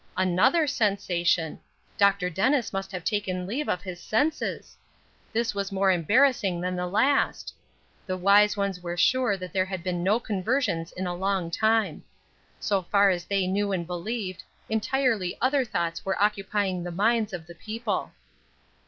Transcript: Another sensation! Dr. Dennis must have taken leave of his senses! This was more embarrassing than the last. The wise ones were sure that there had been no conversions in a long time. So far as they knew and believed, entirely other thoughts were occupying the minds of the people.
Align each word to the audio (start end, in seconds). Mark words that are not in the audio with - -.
Another 0.17 0.65
sensation! 0.65 1.59
Dr. 1.95 2.31
Dennis 2.31 2.73
must 2.73 2.91
have 2.91 3.03
taken 3.03 3.45
leave 3.45 3.69
of 3.69 3.83
his 3.83 4.01
senses! 4.01 4.75
This 5.31 5.53
was 5.53 5.71
more 5.71 5.91
embarrassing 5.91 6.59
than 6.59 6.75
the 6.75 6.87
last. 6.87 7.53
The 8.07 8.17
wise 8.17 8.57
ones 8.57 8.81
were 8.81 8.97
sure 8.97 9.37
that 9.37 9.53
there 9.53 9.65
had 9.67 9.83
been 9.83 10.01
no 10.01 10.19
conversions 10.19 10.91
in 10.91 11.05
a 11.05 11.13
long 11.13 11.51
time. 11.51 12.03
So 12.59 12.81
far 12.81 13.11
as 13.11 13.25
they 13.25 13.45
knew 13.45 13.71
and 13.71 13.85
believed, 13.85 14.43
entirely 14.69 15.37
other 15.39 15.63
thoughts 15.63 16.03
were 16.03 16.19
occupying 16.19 16.81
the 16.81 16.89
minds 16.89 17.31
of 17.31 17.45
the 17.45 17.53
people. 17.53 18.11